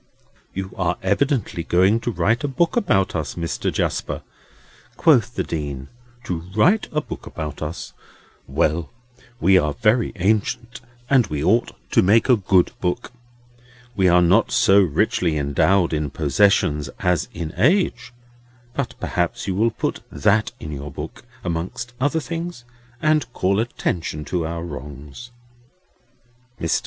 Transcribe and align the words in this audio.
"You 0.55 0.73
are 0.77 0.97
evidently 1.03 1.61
going 1.61 1.99
to 1.99 2.09
write 2.11 2.43
a 2.43 2.47
book 2.47 2.75
about 2.75 3.13
us, 3.15 3.35
Mr. 3.35 3.71
Jasper," 3.71 4.23
quoth 4.97 5.35
the 5.35 5.43
Dean; 5.43 5.89
"to 6.23 6.39
write 6.55 6.87
a 6.91 7.01
book 7.01 7.27
about 7.27 7.61
us. 7.61 7.93
Well! 8.47 8.89
We 9.39 9.59
are 9.59 9.73
very 9.73 10.11
ancient, 10.15 10.81
and 11.07 11.27
we 11.27 11.43
ought 11.43 11.77
to 11.91 12.01
make 12.01 12.29
a 12.29 12.35
good 12.35 12.71
book. 12.81 13.11
We 13.95 14.07
are 14.07 14.23
not 14.23 14.49
so 14.51 14.81
richly 14.81 15.37
endowed 15.37 15.93
in 15.93 16.09
possessions 16.09 16.89
as 17.01 17.29
in 17.31 17.53
age; 17.55 18.11
but 18.73 18.95
perhaps 18.99 19.45
you 19.47 19.53
will 19.53 19.69
put 19.69 19.99
that 20.11 20.51
in 20.59 20.71
your 20.71 20.89
book, 20.89 21.25
among 21.43 21.73
other 21.99 22.19
things, 22.19 22.65
and 23.03 23.31
call 23.33 23.59
attention 23.59 24.25
to 24.25 24.47
our 24.47 24.63
wrongs." 24.63 25.29
Mr. 26.59 26.79